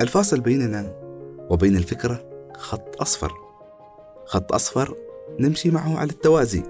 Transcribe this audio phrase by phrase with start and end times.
[0.00, 0.92] الفاصل بيننا
[1.50, 2.24] وبين الفكرة
[2.56, 3.32] خط أصفر.
[4.26, 4.96] خط أصفر
[5.40, 6.62] نمشي معه على التوازي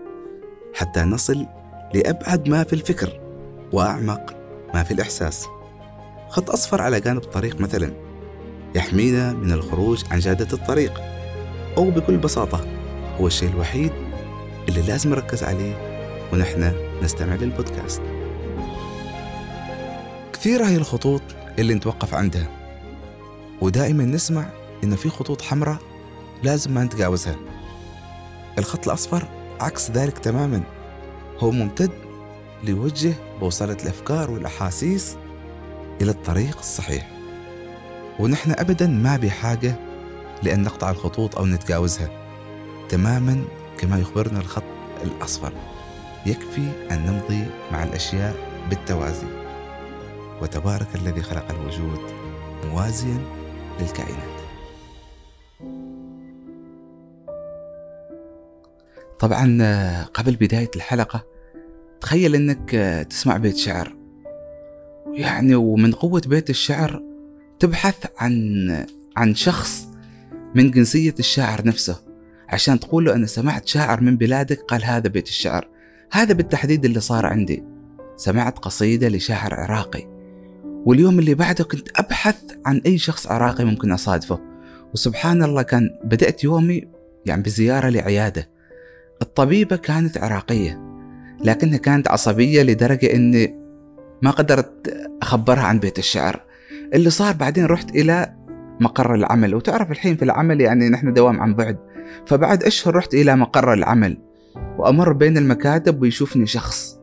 [0.75, 1.47] حتى نصل
[1.95, 3.21] لأبعد ما في الفكر
[3.73, 4.37] وأعمق
[4.75, 5.47] ما في الإحساس.
[6.29, 7.93] خط أصفر على جانب الطريق مثلا
[8.75, 11.01] يحمينا من الخروج عن جادة الطريق
[11.77, 12.67] أو بكل بساطة
[13.21, 13.93] هو الشيء الوحيد
[14.69, 15.75] اللي لازم نركز عليه
[16.33, 18.03] ونحن نستمع للبودكاست.
[20.33, 21.23] كثيرة هي الخطوط
[21.59, 22.60] اللي نتوقف عندها.
[23.61, 24.47] ودائما نسمع
[24.85, 25.79] إن في خطوط حمراء
[26.43, 27.37] لازم ما نتجاوزها.
[28.59, 29.29] الخط الأصفر
[29.61, 30.63] عكس ذلك تماما.
[31.39, 31.91] هو ممتد
[32.65, 35.17] ليوجه بوصلة الأفكار والأحاسيس
[36.01, 37.11] إلى الطريق الصحيح.
[38.19, 39.75] ونحن أبدا ما بحاجة
[40.43, 42.09] لأن نقطع الخطوط أو نتجاوزها.
[42.89, 43.45] تماما
[43.79, 44.63] كما يخبرنا الخط
[45.03, 45.53] الأصفر.
[46.27, 48.37] يكفي أن نمضي مع الأشياء
[48.71, 49.27] بالتوازي.
[50.43, 52.01] وتبارك الذي خلق الوجود
[52.65, 53.40] موازيا
[53.83, 54.41] للكائنات.
[59.19, 61.27] طبعا قبل بداية الحلقة
[62.01, 62.71] تخيل إنك
[63.11, 63.97] تسمع بيت شعر.
[65.13, 67.03] يعني ومن قوة بيت الشعر
[67.59, 68.87] تبحث عن
[69.17, 69.89] عن شخص
[70.55, 72.03] من جنسية الشاعر نفسه
[72.49, 75.69] عشان تقول له أنا سمعت شاعر من بلادك قال هذا بيت الشعر.
[76.13, 77.65] هذا بالتحديد اللي صار عندي.
[78.17, 80.20] سمعت قصيدة لشاعر عراقي.
[80.87, 82.37] واليوم اللي بعده كنت أبحث
[82.67, 84.41] عن أي شخص عراقي ممكن أصادفه.
[84.95, 86.89] وسبحان الله كان بدأت يومي
[87.27, 88.51] يعني بزيارة لعيادة.
[89.23, 90.81] الطبيبة كانت عراقية
[91.45, 93.61] لكنها كانت عصبية لدرجة أني
[94.23, 96.45] ما قدرت أخبرها عن بيت الشعر.
[96.95, 98.35] اللي صار بعدين رحت إلى
[98.81, 99.55] مقر العمل.
[99.55, 101.79] وتعرف الحين في العمل يعني نحن دوام عن بعد.
[102.27, 104.19] فبعد أشهر رحت إلى مقر العمل
[104.79, 106.99] وأمر بين المكاتب ويشوفني شخص.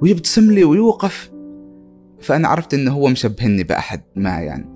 [0.00, 1.32] ويبتسم لي ويوقف
[2.22, 4.66] فأنا عرفت إنه هو مشبهني بأحد ما يعني.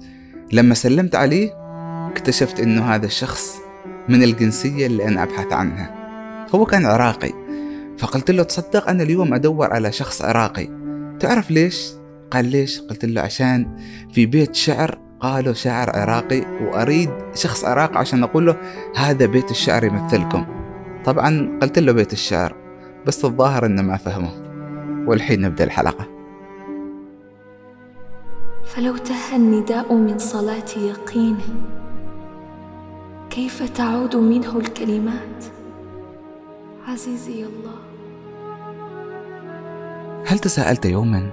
[0.52, 1.50] لما سلمت عليه
[2.11, 3.57] اكتشفت إنه هذا الشخص
[4.08, 5.95] من الجنسية اللي أنا أبحث عنها.
[6.55, 7.33] هو كان عراقي
[7.98, 10.68] فقلت له تصدق أنا اليوم أدور على شخص عراقي.
[11.20, 11.92] تعرف ليش؟
[12.30, 13.77] قال ليش؟ قلت له عشان
[14.12, 18.56] في بيت شعر قالوا شاعر عراقي وأريد شخص عراقي عشان أقول له
[18.96, 20.46] هذا بيت الشعر يمثلكم.
[21.05, 22.56] طبعا قلت له بيت الشعر
[23.06, 24.30] بس الظاهر إنه ما فهمه.
[25.08, 26.16] والحين نبدأ الحلقة.
[28.67, 31.39] فلو تاه النداء من صلاة يقين
[33.31, 35.45] كيف تعود منه الكلمات؟
[36.89, 37.79] عزيزي الله.
[40.27, 41.31] هل تساءلت يوما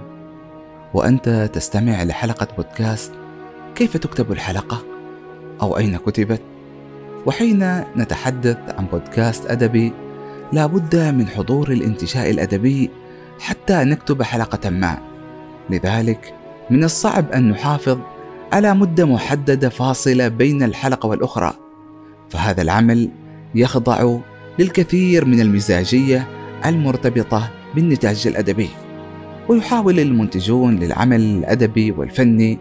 [0.94, 3.12] وأنت تستمع لحلقة بودكاست
[3.74, 4.84] كيف تكتب الحلقة؟
[5.62, 6.42] أو أين كتبت؟
[7.26, 9.92] وحين نتحدث عن بودكاست أدبي
[10.52, 12.90] لا بد من حضور الانتشاء الأدبي
[13.40, 14.98] حتى نكتب حلقة ما.
[15.70, 16.34] لذلك
[16.70, 17.98] من الصعب أن نحافظ
[18.52, 21.52] على مدة محددة فاصلة بين الحلقة والأخرى
[22.30, 23.10] فهذا العمل
[23.54, 24.18] يخضع
[24.58, 26.28] للكثير من المزاجية
[26.66, 28.68] المرتبطة بالنتاج الأدبي
[29.48, 32.58] ويحاول المنتجون للعمل الأدبي والفني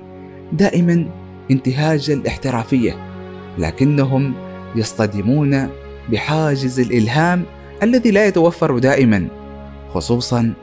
[0.54, 1.10] دائما
[1.52, 2.96] انتهاج الاحترافية
[3.58, 4.34] لكنهم
[4.76, 5.70] يصطدمون
[6.12, 7.44] بحاجز الإلهام
[7.84, 9.28] الذي لا يتوفر دائما
[9.94, 10.54] خصوصا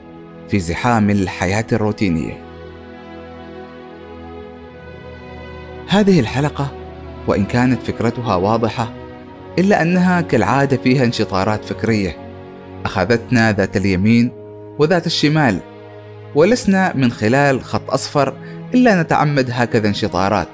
[0.49, 2.50] في زحام الحياة الروتينية.
[5.91, 6.73] هذه الحلقة
[7.27, 8.93] وإن كانت فكرتها واضحة
[9.59, 12.17] إلا أنها كالعادة فيها انشطارات فكرية.
[12.85, 14.33] أخذتنا ذات اليمين
[14.79, 15.61] وذات الشمال
[16.35, 18.35] ولسنا من خلال خط أصفر
[18.75, 20.49] إلا نتعمد هكذا انشطارات.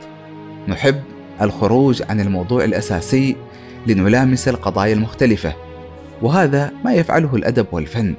[0.68, 1.02] نحب
[1.42, 3.36] الخروج عن الموضوع الأساسي
[3.86, 5.54] لنلامس القضايا المختلفة
[6.22, 8.14] وهذا ما يفعله الأدب والفن.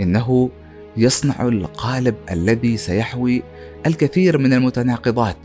[0.00, 0.50] إنه
[0.96, 3.42] يصنع القالب الذي سيحوي
[3.86, 5.36] الكثير من المتناقضات.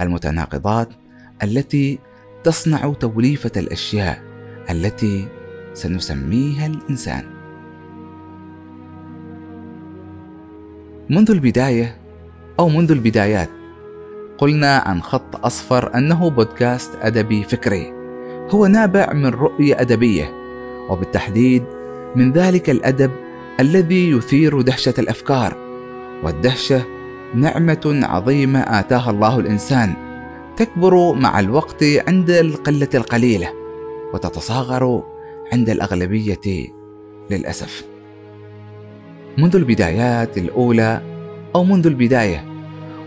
[0.00, 0.88] المتناقضات
[1.42, 1.98] التي
[2.44, 4.22] تصنع توليفة الأشياء
[4.70, 5.28] التي
[5.74, 7.24] سنسميها الإنسان.
[11.10, 11.96] منذ البداية
[12.58, 13.50] أو منذ البدايات
[14.38, 17.92] قلنا عن خط أصفر أنه بودكاست أدبي فكري.
[18.50, 20.32] هو نابع من رؤية أدبية
[20.90, 21.64] وبالتحديد
[22.16, 23.10] من ذلك الأدب
[23.60, 25.56] الذي يثير دهشة الأفكار
[26.22, 26.99] والدهشة
[27.34, 29.94] نعمة عظيمة آتاها الله الإنسان.
[30.56, 33.48] تكبر مع الوقت عند القلة القليلة
[34.14, 35.02] وتتصاغر
[35.52, 36.70] عند الأغلبية
[37.30, 37.84] للأسف.
[39.38, 41.02] منذ البدايات الأولى
[41.54, 42.44] أو منذ البداية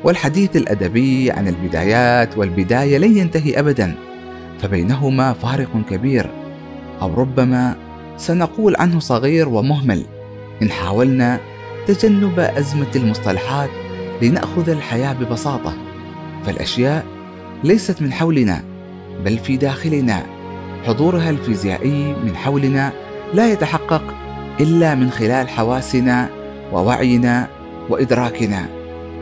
[0.04, 3.96] والحديث الأدبي عن البدايات والبداية لن ينتهي أبدا
[4.60, 6.30] فبينهما فارق كبير.
[7.02, 7.76] أو ربما
[8.18, 10.06] سنقول عنه صغير ومهمل
[10.62, 11.40] إن حاولنا
[11.88, 13.70] تجنب أزمة المصطلحات
[14.24, 15.74] لنأخذ الحياة ببساطة.
[16.46, 17.06] فالأشياء
[17.64, 18.64] ليست من حولنا
[19.26, 20.26] بل في داخلنا.
[20.86, 22.92] حضورها الفيزيائي من حولنا
[23.34, 24.04] لا يتحقق
[24.60, 26.30] إلا من خلال حواسنا
[26.74, 27.48] ووعينا
[27.90, 28.70] وإدراكنا.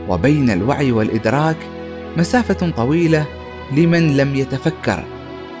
[0.08, 1.56] وبين الوعي والإدراك
[2.16, 3.26] مسافة طويلة
[3.72, 5.04] لمن لم يتفكر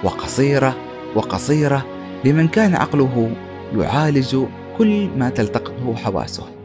[0.04, 0.76] وقصيرة
[1.14, 1.86] وقصيرة
[2.24, 3.32] لمن كان عقله
[3.76, 4.36] يعالج
[4.78, 6.61] كل ما تلتقطه حواسه.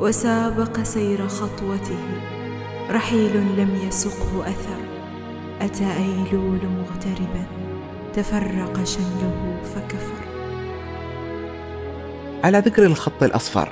[0.00, 1.98] وسابق سير خطوته.
[2.90, 4.80] رحيل لم يسقه أثر.
[5.60, 7.46] أتى أيلول مغتربا.
[8.14, 10.24] تفرق شمله فكفر.
[12.44, 13.68] على ذكر الخط الأصفر.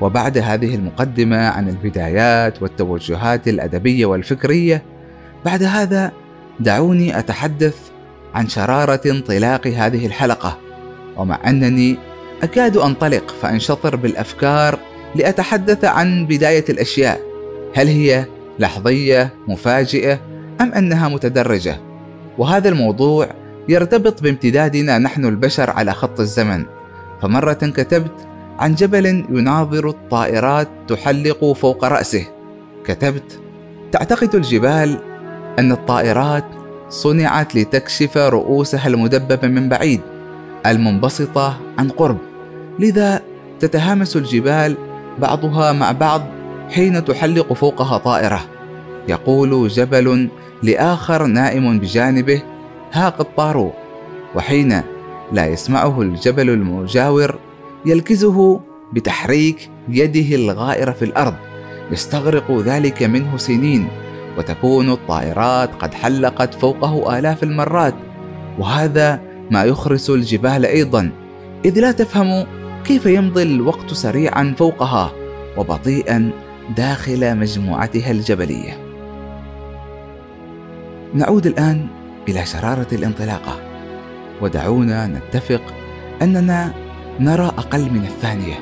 [0.00, 4.82] وبعد هذه المقدمة عن البدايات والتوجهات الأدبية والفكرية
[5.44, 6.12] بعد هذا
[6.60, 7.76] دعوني أتحدث
[8.34, 10.58] عن شرارة انطلاق هذه الحلقة.
[11.16, 11.98] ومع أنني
[12.42, 14.78] أكاد أنطلق فأنشطر بالأفكار
[15.14, 17.20] لأتحدث عن بداية الأشياء.
[17.74, 18.24] هل هي
[18.58, 20.20] لحظية مفاجئة
[20.60, 21.76] أم أنها متدرجة؟
[22.38, 23.28] وهذا الموضوع
[23.68, 26.64] يرتبط بامتدادنا نحن البشر على خط الزمن.
[27.22, 28.26] فمرة كتبت
[28.58, 32.26] عن جبل يناظر الطائرات تحلق فوق رأسه.
[32.84, 33.40] كتبت
[33.92, 34.98] تعتقد الجبال
[35.58, 36.44] أن الطائرات
[36.88, 40.00] صنعت لتكشف رؤوسها المدببة من بعيد
[40.66, 42.18] المنبسطة عن قرب.
[42.78, 43.20] لذا
[43.60, 44.76] تتهامس الجبال
[45.18, 46.22] بعضها مع بعض
[46.70, 48.40] حين تحلق فوقها طائرة.
[49.08, 50.28] يقول جبل
[50.62, 52.42] لآخر نائم بجانبه
[52.92, 53.70] ها قد طاروا
[54.34, 54.82] وحين
[55.32, 57.38] لا يسمعه الجبل المجاور
[57.86, 58.60] يلكزه
[58.92, 61.34] بتحريك يده الغائره في الأرض.
[61.90, 63.88] يستغرق ذلك منه سنين
[64.38, 67.94] وتكون الطائرات قد حلقت فوقه آلاف المرات.
[68.58, 69.20] وهذا
[69.50, 71.10] ما يخرس الجبال أيضا.
[71.64, 72.46] إذ لا تفهم
[72.84, 75.12] كيف يمضي الوقت سريعا فوقها
[75.56, 76.30] وبطيئا
[76.76, 78.78] داخل مجموعتها الجبلية؟
[81.14, 81.86] نعود الآن
[82.28, 83.60] إلى شرارة الانطلاقة
[84.40, 85.62] ودعونا نتفق
[86.22, 86.74] أننا
[87.20, 88.54] نرى أقل من الثانية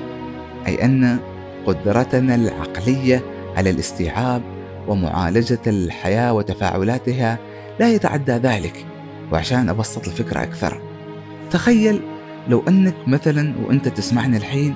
[0.67, 1.19] أي أن
[1.67, 3.23] قدرتنا العقلية
[3.57, 4.43] على الاستيعاب
[4.89, 7.39] ومعالجة الحياة وتفاعلاتها
[7.81, 8.87] لا يتعدى ذلك
[9.33, 10.81] وعشان أبسط الفكرة أكثر
[11.51, 12.01] تخيل
[12.49, 14.75] لو أنك مثلا وأنت تسمعني الحين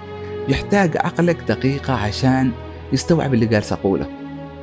[0.49, 2.51] يحتاج عقلك دقيقة عشان
[2.93, 4.07] يستوعب اللي قال أقوله.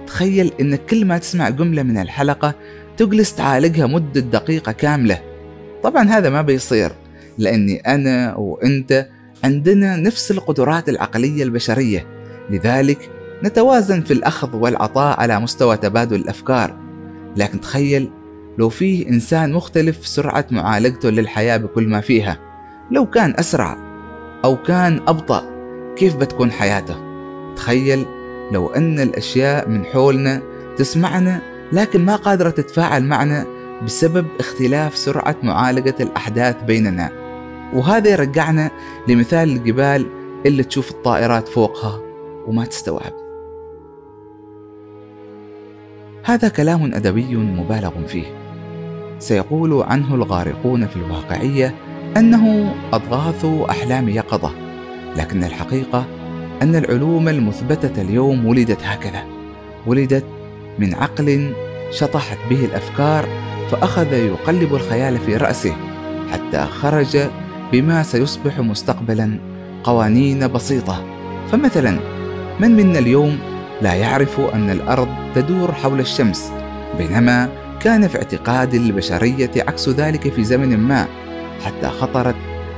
[0.07, 2.55] تخيل انك كل ما تسمع جملة من الحلقة
[2.97, 5.21] تجلس تعالجها مدة دقيقة كاملة.
[5.83, 6.91] طبعا هذا ما بيصير
[7.37, 9.07] لأني أنا وأنت
[9.43, 12.07] عندنا نفس القدرات العقلية البشرية.
[12.49, 13.09] لذلك
[13.43, 16.77] نتوازن في الأخذ والعطاء على مستوى تبادل الأفكار.
[17.37, 18.09] لكن تخيل
[18.57, 22.50] لو فيه إنسان مختلف سرعة معالجته للحياة بكل ما فيها.
[22.91, 23.77] لو كان أسرع
[24.45, 25.43] أو كان أبطأ
[25.95, 26.95] كيف بتكون حياته؟
[27.55, 28.05] تخيل
[28.51, 30.41] لو أن الأشياء من حولنا
[30.77, 31.41] تسمعنا
[31.71, 33.45] لكن ما قادرة تتفاعل معنا
[33.85, 37.11] بسبب اختلاف سرعة معالجة الأحداث بيننا.
[37.73, 38.71] وهذا يرجعنا
[39.07, 40.05] لمثال الجبال
[40.45, 41.99] اللي تشوف الطائرات فوقها
[42.47, 43.13] وما تستوعب.
[46.23, 48.25] هذا كلام أدبي مبالغ فيه.
[49.19, 51.75] سيقول عنه الغارقون في الواقعية
[52.17, 54.51] أنه أضغاث أحلام يقظة
[55.17, 56.05] لكن الحقيقة
[56.61, 59.23] أن العلوم المثبتة اليوم ولدت هكذا
[59.87, 60.25] ولدت
[60.79, 61.53] من عقل
[61.91, 63.27] شطحت به الأفكار
[63.71, 65.75] فأخذ يقلب الخيال في رأسه
[66.31, 67.17] حتى خرج
[67.71, 69.39] بما سيصبح مستقبلا
[69.83, 71.03] قوانين بسيطة.
[71.51, 71.99] فمثلا
[72.59, 73.37] من منا اليوم
[73.81, 76.51] لا يعرف أن الأرض تدور حول الشمس
[76.97, 77.49] بينما
[77.79, 81.07] كان في اعتقاد البشرية عكس ذلك في زمن ما.
[81.65, 82.35] حتى خطرت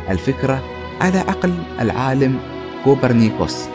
[0.10, 0.63] الفكرة
[1.02, 2.40] على عقل العالم
[2.84, 3.66] كوبرنيكوس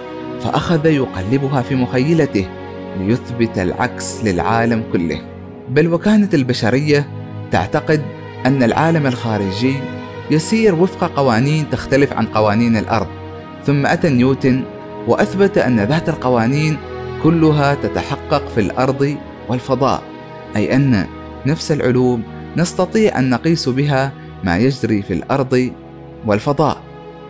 [0.40, 2.46] فأخذ يقلبها في مخيلته
[2.98, 5.20] ليثبت العكس للعالم كله.
[5.68, 7.08] بل وكانت البشرية
[7.50, 8.02] تعتقد
[8.46, 9.74] أن العالم الخارجي
[10.30, 13.06] يسير وفق قوانين تختلف عن قوانين الأرض.
[13.64, 14.64] ثم أتى نيوتن
[15.06, 16.76] وأثبت أن ذات القوانين
[17.22, 19.16] كلها تتحقق في الأرض
[19.48, 20.02] والفضاء
[20.56, 21.06] أي أن
[21.46, 22.22] نفس العلوم
[22.56, 24.12] نستطيع أن نقيس بها
[24.44, 25.72] ما يجري في الأرض
[26.26, 26.76] والفضاء.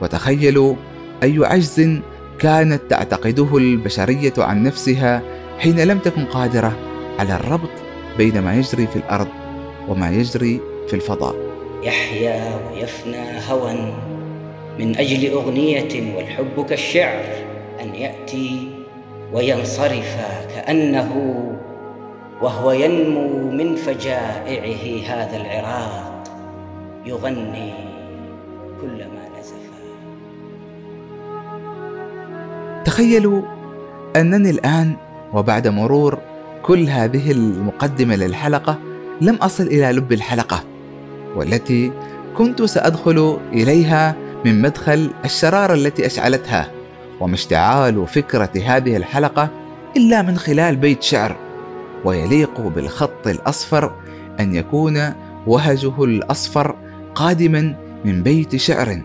[0.02, 0.74] وتخيلوا
[1.22, 2.00] أي عجز
[2.38, 5.22] كانت تعتقده البشرية عن نفسها
[5.58, 6.76] حين لم تكن قادرة
[7.18, 7.70] على الربط
[8.18, 9.28] بين ما يجري في الأرض
[9.88, 11.34] وما يجري في الفضاء.
[11.82, 13.74] يحيا ويفنى هوى
[14.78, 17.24] من أجل أغنية والحب كالشعر
[17.82, 18.70] أن يأتي
[19.32, 20.16] وينصرف
[20.54, 21.34] كأنه
[22.42, 26.07] وهو ينمو من فجائعه هذا العراق.
[27.08, 27.72] يغني
[28.80, 29.78] كلما نزفا.
[32.84, 33.42] تخيلوا
[34.16, 34.96] أنني الآن
[35.34, 36.18] وبعد مرور
[36.62, 38.78] كل هذه المقدمة للحلقة
[39.20, 40.64] لم أصل إلى لب الحلقة
[41.36, 41.92] والتي
[42.36, 46.70] كنت سأدخل إليها من مدخل الشرارة التي أشعلتها
[47.20, 49.48] وما اشتعال فكرة هذه الحلقة
[49.96, 51.36] إلا من خلال بيت شعر
[52.04, 53.92] ويليق بالخط الأصفر
[54.40, 55.12] أن يكون
[55.46, 56.76] وهجه الأصفر
[57.18, 59.02] قادما من بيت شعر.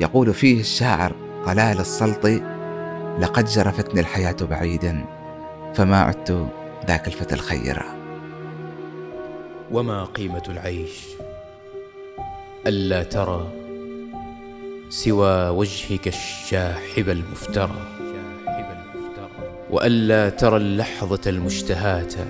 [0.00, 1.12] يقول فيه الشاعر
[1.46, 2.42] قلال السلطي
[3.20, 5.04] لقد جرفتني الحياة بعيدا
[5.74, 6.48] فما عدت
[6.88, 7.84] ذاك الفتى الخيرة
[9.72, 11.06] وما قيمة العيش
[12.66, 13.48] ألا ترى
[14.88, 17.76] سوى وجهك الشاحب المفترى.
[19.70, 22.26] وألا ترى اللحظة المشتهاة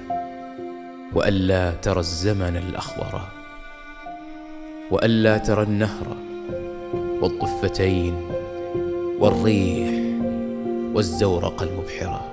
[1.15, 3.36] وألا ترى الزمن الأخضر.
[4.91, 6.17] وألا ترى النهر
[7.23, 8.15] والضفتين
[9.19, 9.91] والريح
[10.95, 12.33] والزورق المبحرة.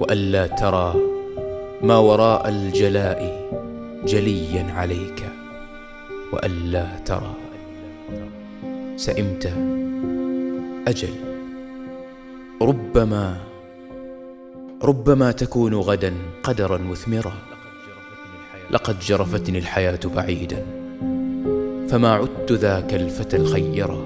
[0.00, 0.94] وألا ترى
[1.82, 3.50] ما وراء الجلاء
[4.04, 5.20] جليا عليك.
[6.32, 7.34] وألا ترى
[8.96, 9.46] سئمت
[10.88, 11.14] أجل.
[12.62, 13.36] ربما
[14.82, 17.32] ربما تكون غدا قدرا مثمرا.
[18.70, 20.79] لقد جرفتني الحياة بعيدا.
[21.90, 23.98] فما عدت ذاك الفتى الخيرا.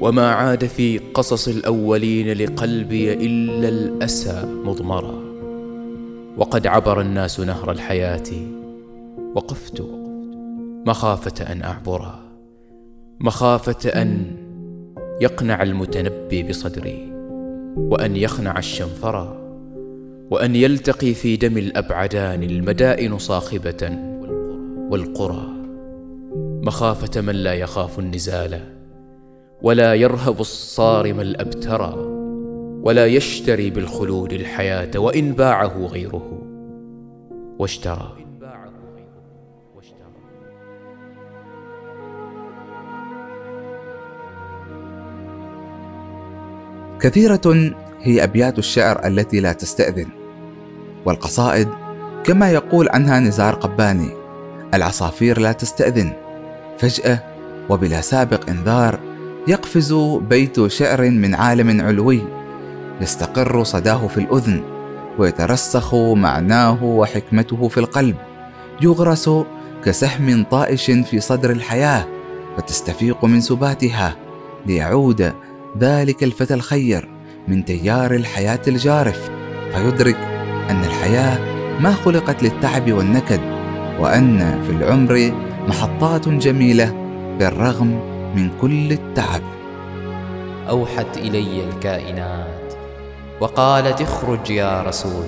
[0.00, 5.22] وما عاد في قصص الأولين لقلبي إلا الأسى مضمرا.
[6.36, 8.22] وقد عبر الناس نهر الحياة
[9.34, 9.82] وقفت
[10.86, 12.20] مخافة أن أعبرا.
[13.20, 14.26] مخافة أن
[15.20, 17.12] يقنع المتنبي بصدري
[17.76, 19.36] وأن يخنع الشنفرا.
[20.30, 23.98] وأن يلتقي في دم الأبعدان المدائن صاخبة
[24.90, 25.61] والقرى.
[26.64, 28.60] مخافة من لا يخاف النزال
[29.62, 31.94] ولا يرهب الصارم الأبترى
[32.82, 36.42] ولا يشتري بالخلود الحياة وإن باعه غيره.
[37.58, 38.16] واشترى.
[47.00, 50.08] كثيرة هي أبيات الشعر التي لا تستأذن
[51.06, 51.68] والقصائد
[52.24, 54.10] كما يقول عنها نزار قباني
[54.74, 56.21] العصافير لا تستأذن.
[56.82, 57.18] فجأة
[57.68, 58.98] وبلا سابق إنذار
[59.48, 59.92] يقفز
[60.28, 62.22] بيت شعر من عالم علوي
[63.00, 64.62] يستقر صداه في الأذن
[65.18, 68.16] ويترسخ معناه وحكمته في القلب
[68.80, 69.30] يغرس
[69.84, 72.06] كسهم طائش في صدر الحياة
[72.56, 74.16] فتستفيق من سباتها
[74.66, 75.32] ليعود
[75.78, 77.08] ذلك الفتى الخير
[77.48, 79.30] من تيار الحياة الجارف
[79.74, 80.16] فيدرك
[80.70, 81.38] أن الحياة
[81.80, 83.40] ما خلقت للتعب والنكد
[83.98, 85.32] وأن في العمر
[85.68, 86.94] محطات جميلة
[87.38, 88.00] بالرغم
[88.36, 89.42] من كل التعب.
[90.68, 92.74] أوحت إلي الكائنات
[93.40, 95.26] وقالت اخرج يا رسول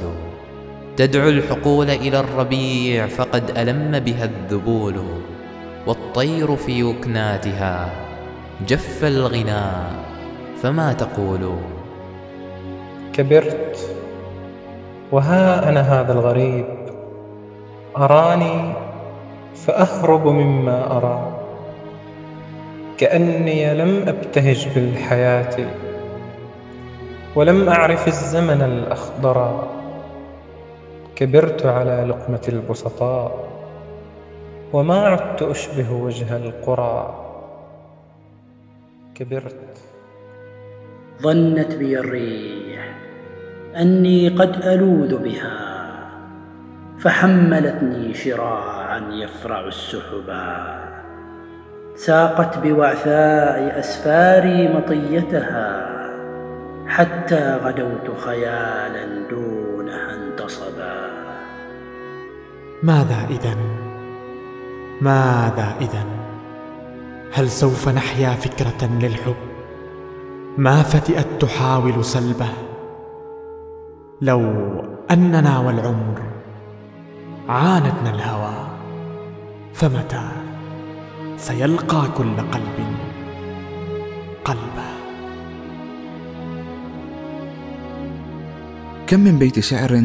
[0.97, 4.95] تدعو الحقول إلى الربيع فقد ألم بها الذبول
[5.87, 7.91] والطير في وكناتها
[8.67, 9.93] جف الغناء
[10.63, 11.57] فما تقول؟
[13.13, 13.79] كبرت
[15.13, 16.67] وها أنا هذا الغريب؟
[17.97, 18.73] أراني
[19.55, 21.41] فأهرب مما أرى.
[22.99, 25.67] كأني لم أبتهج بالحياة
[27.35, 29.69] ولم أعرف الزمن الأخضر.
[31.17, 33.49] كبرت على لقمة البسطاء
[34.73, 37.25] وما عدت أشبه وجه القرى.
[39.15, 39.79] كبرت.
[41.23, 42.95] ظنت بي الريح
[43.77, 45.75] أني قد ألوذ بها
[46.99, 50.85] فحملتني شراعا يفرع السحبا
[51.97, 55.95] ساقت بوعثاء أسفاري مطيتها
[56.87, 61.11] حتى غدوت خيالا دونها انتصبا.
[62.83, 63.57] ماذا إذا
[65.01, 66.05] ماذا إذا
[67.33, 69.37] هل سوف نحيا فكرة للحب؟
[70.59, 72.49] ما فتئت تحاول سلبه؟
[74.21, 74.41] لو
[75.11, 76.23] أننا والعمر
[77.49, 78.74] عاندنا الهوى.
[79.75, 80.29] فمتى
[81.37, 82.97] سيلقى كل قلب
[84.45, 84.95] قلبه؟
[89.07, 90.03] كم من بيت شعر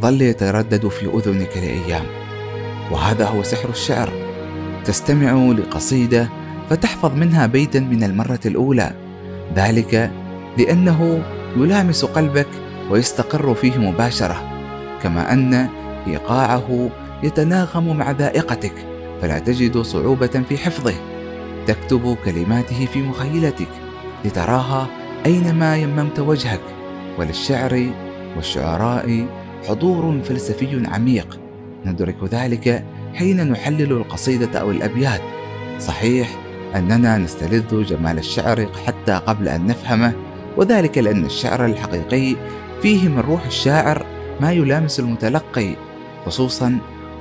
[0.00, 2.04] ظل يتردد في أذنك لأيام
[2.90, 4.12] وهذا هو سحر الشعر.
[4.84, 6.28] تستمع لقصيدة
[6.70, 8.92] فتحفظ منها بيتا من المرة الأولى.
[9.54, 10.10] ذلك
[10.58, 11.22] لأنه
[11.56, 12.48] يلامس قلبك
[12.90, 14.42] ويستقر فيه مباشرة
[15.02, 15.68] كما أن
[16.06, 16.90] إيقاعه
[17.22, 18.74] يتناغم مع ذائقتك
[19.22, 20.94] فلا تجد صعوبة في حفظه.
[21.66, 23.68] تكتب كلماته في مخيلتك
[24.24, 24.86] لتراها
[25.26, 26.60] أينما يممت وجهك.
[27.18, 27.86] وللشعر
[28.36, 29.26] والشعراء
[29.68, 31.40] حضور فلسفي عميق.
[31.84, 35.20] ندرك ذلك حين نحلل القصيدة أو الأبيات.
[35.78, 36.38] صحيح
[36.76, 40.12] أننا نستلذ جمال الشعر حتى قبل أن نفهمه
[40.56, 42.36] وذلك لأن الشعر الحقيقي
[42.82, 44.06] فيه من روح الشاعر
[44.40, 45.76] ما يلامس المتلقي
[46.26, 46.78] خصوصا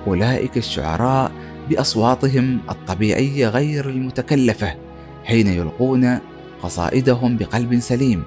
[0.07, 1.31] أولئك الشعراء
[1.69, 4.75] بأصواتهم الطبيعية غير المتكلفة
[5.23, 6.19] حين يلقون
[6.63, 8.23] قصائدهم بقلب سليم.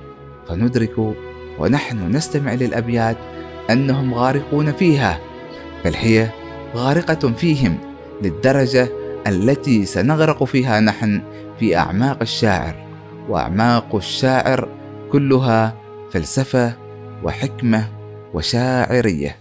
[0.48, 1.14] فندرك
[1.58, 3.16] ونحن نستمع للأبيات
[3.70, 5.20] أنهم غارقون فيها
[5.84, 6.28] بل هي
[6.76, 7.78] غارقة فيهم
[8.22, 8.88] للدرجة
[9.26, 11.22] التي سنغرق فيها نحن
[11.58, 12.74] في أعماق الشاعر.
[13.28, 14.68] وأعماق الشاعر
[15.12, 15.74] كلها
[16.10, 16.72] فلسفة
[17.24, 17.88] وحكمة
[18.34, 19.36] وشاعرية.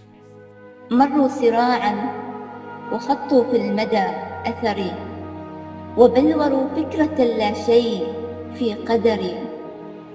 [0.90, 2.13] مروا سراعا
[2.92, 4.06] وخطوا في المدى
[4.46, 4.92] أثري
[5.96, 8.06] وبلوروا فكرة لا شيء
[8.58, 9.34] في قدري.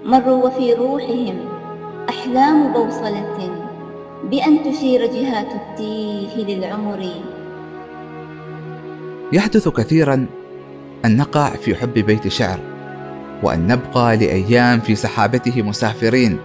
[0.04, 1.38] مروا وفي روحهم
[2.08, 3.50] أحلام بوصلة
[4.30, 7.10] بأن تشير جهات التيه للعمر.
[9.32, 10.26] يحدث كثيرا
[11.04, 12.58] أن نقع في حب بيت شعر
[13.42, 16.38] وأن نبقى لأيام في سحابته مسافرين.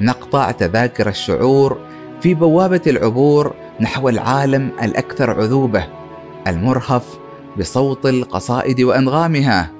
[0.00, 1.78] نقطع تذاكر الشعور
[2.20, 5.86] في بوابة العبور نحو العالم الأكثر عذوبة
[6.46, 7.18] المرهف
[7.58, 9.70] بصوت القصائد وأنغامها.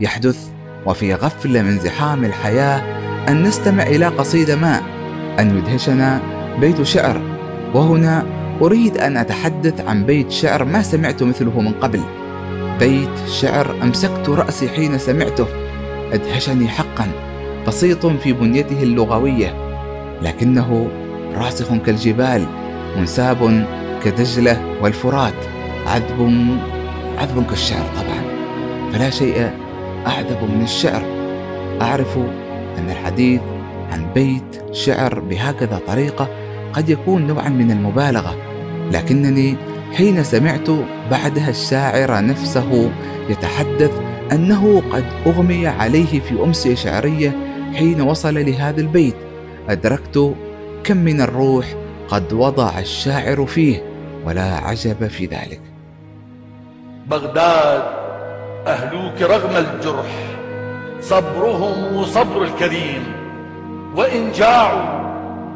[0.00, 0.48] يحدث
[0.86, 2.82] وفي غفلة من زحام الحياة
[3.28, 4.80] أن نستمع إلى قصيدة ما
[5.40, 6.20] أن يدهشنا
[6.60, 7.20] بيت شعر.
[7.74, 8.26] وهنا
[8.62, 12.00] أريد أن أتحدث عن بيت شعر ما سمعت مثله من قبل.
[12.78, 15.46] بيت شعر أمسكت رأسي حين سمعته.
[16.12, 17.06] أدهشني حقا
[17.66, 19.54] بسيط في بنيته اللغوية
[20.22, 20.88] لكنه
[21.34, 22.46] راسخ كالجبال.
[22.96, 23.66] منساب
[24.04, 25.34] كدجلة والفرات.
[25.86, 26.48] عذب
[27.18, 28.22] عذب كالشعر طبعا.
[28.92, 29.50] فلا شيء
[30.06, 31.02] أعذب من الشعر.
[31.82, 32.18] أعرف
[32.78, 33.40] أن الحديث
[33.92, 36.28] عن بيت شعر بهكذا طريقة
[36.72, 38.36] قد يكون نوعا من المبالغة.
[38.92, 39.56] لكنني
[39.92, 40.70] حين سمعت
[41.10, 42.90] بعدها الشاعر نفسه
[43.28, 44.00] يتحدث
[44.32, 47.32] أنه قد أغمي عليه في أمسية شعرية
[47.74, 49.16] حين وصل لهذا البيت.
[49.68, 50.34] أدركت
[50.84, 51.66] كم من الروح
[52.08, 53.82] قد وضع الشاعر فيه
[54.24, 55.60] ولا عجب في ذلك.
[57.06, 57.82] بغداد
[58.66, 60.36] أهلوك رغم الجرح
[61.00, 63.02] صبرهم صبر الكريم.
[63.96, 65.04] وإن جاعوا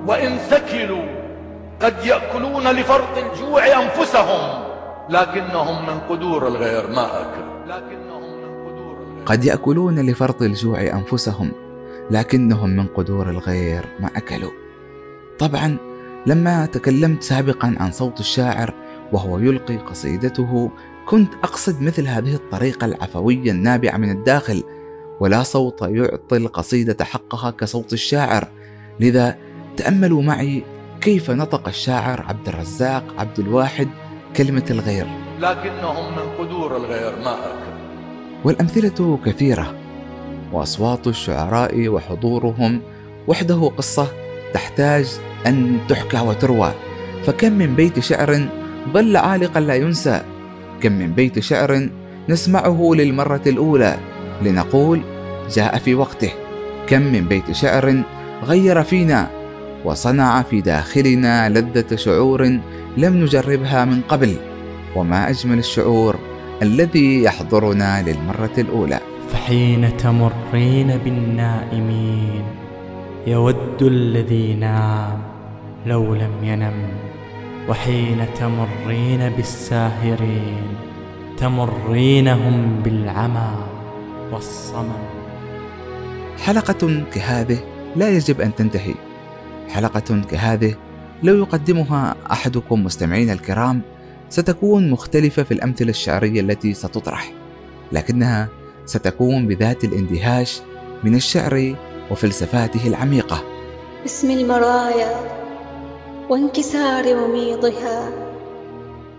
[0.07, 1.05] وإن ثكلوا
[1.83, 4.69] قد يأكلون لفرط الجوع أنفسهم.
[5.11, 9.25] لكنهم من قدور الغير ما أكلوا لكنهم من قدور الغير.
[9.27, 11.53] قد يأكلون لفرط الجوع أنفسهم
[12.11, 14.51] لكنهم من قدور الغير ما أكلوا.
[15.39, 15.77] طبعا
[16.27, 18.75] لما تكلمت سابقا عن صوت الشاعر
[19.13, 20.71] وهو يلقي قصيدته
[21.07, 24.63] كنت أقصد مثل هذه الطريقة العفوية النابعة من الداخل
[25.21, 28.49] ولا صوت يعطي القصيدة حقها كصوت الشاعر.
[29.01, 29.39] لذا
[29.77, 30.65] تأملوا معي
[31.01, 33.89] كيف نطق الشاعر عبد الرزاق عبد الواحد
[34.37, 35.07] كلمة الغير.
[35.41, 37.79] لكنهم من قدور الغير ما أكل
[38.45, 39.75] والأمثلة كثيرة
[40.53, 42.83] وأصوات الشعراء وحضورهم
[43.29, 44.09] وحده قصة
[44.55, 45.07] تحتاج
[45.47, 46.73] أن تحكى وتروى.
[47.27, 48.49] فكم من بيت شعر
[48.93, 50.23] ظل عالقا لا ينسى.
[50.81, 51.89] كم من بيت شعر
[52.29, 53.97] نسمعه للمرة الأولى
[54.43, 55.01] لنقول
[55.55, 56.31] جاء في وقته.
[56.87, 58.03] كم من بيت شعر
[58.45, 59.31] غير فينا
[59.85, 62.43] وصنع في داخلنا لذة شعور
[62.97, 64.37] لم نجربها من قبل.
[64.97, 66.17] وما أجمل الشعور
[66.63, 69.01] الذي يحضرنا للمرة الأولى.
[69.29, 72.58] فحين تمرين بالنائمين
[73.29, 75.23] يود الذي نام
[75.87, 76.89] لو لم ينم
[77.69, 80.63] وحين تمرين بالساهرين
[81.37, 83.51] تمرينهم بالعمى
[84.33, 85.03] والصمم.
[86.45, 87.59] حلقة كهذه
[87.97, 88.95] لا يجب أن تنتهي.
[89.69, 90.75] حلقة كهذه
[91.23, 93.81] لو يقدمها أحدكم مستمعين الكرام
[94.29, 97.33] ستكون مختلفة في الأمثلة الشعرية التي ستطرح
[97.93, 98.49] لكنها
[98.87, 100.61] ستكون بذات الاندهاش
[101.05, 101.75] من الشعر
[102.11, 103.45] وفلسفاته العميقة.
[104.03, 105.11] باسم المرايا
[106.31, 108.11] وانكسار وميضها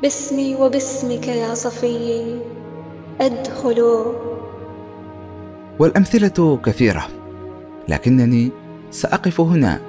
[0.02, 2.40] باسمي وباسمك يا صفي
[3.22, 4.06] أدخل.
[5.80, 7.08] والأمثلة كثيرة
[7.88, 8.52] لكنني
[8.92, 9.80] سأقف هنا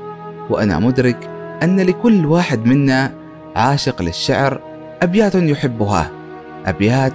[0.51, 1.31] وأنا مدرك
[1.63, 3.15] أن لكل واحد منا
[3.57, 4.61] عاشق للشعر
[5.03, 6.11] أبيات يحبها
[6.67, 7.13] أبيات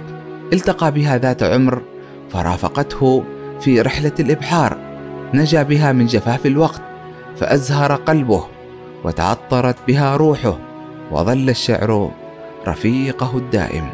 [0.52, 1.82] التقى بها ذات عمر
[2.30, 3.24] فرافقته
[3.60, 4.85] في رحلة الإبحار.
[5.34, 6.80] نجا بها من جفاف الوقت
[7.36, 8.44] فأزهر قلبه
[9.04, 10.58] وتعطرت بها روحه
[11.10, 12.10] وظل الشعر
[12.66, 13.88] رفيقه الدائم.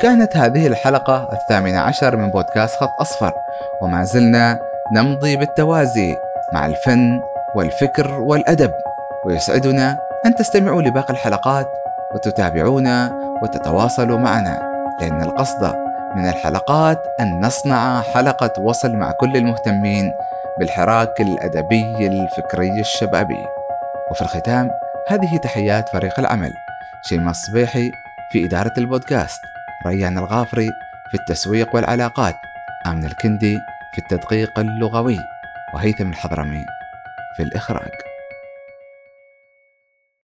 [0.00, 3.32] كانت هذه الحلقة الثامنة عشر من بودكاست خط أصفر
[3.82, 4.60] وما زلنا
[4.92, 6.16] نمضي بالتوازي
[6.52, 7.20] مع الفن
[7.54, 8.72] والفكر والأدب.
[9.24, 11.70] ويسعدنا أن تستمعوا لباقي الحلقات
[12.14, 14.73] وتتابعونا وتتواصلوا معنا.
[15.00, 15.74] لأن القصد
[16.16, 20.12] من الحلقات أن نصنع حلقة وصل مع كل المهتمين
[20.58, 23.46] بالحراك الأدبي الفكري الشبابي.
[24.10, 24.70] وفي الختام
[25.08, 26.52] هذه تحيات فريق العمل
[27.08, 27.90] شيماء الصبيحي
[28.32, 29.40] في إدارة البودكاست
[29.86, 30.70] ريان الغافري
[31.10, 32.34] في التسويق والعلاقات
[32.86, 33.58] آمن الكندي
[33.92, 35.18] في التدقيق اللغوي
[35.74, 36.64] وهيثم الحضرمي
[37.36, 38.13] في الإخراج.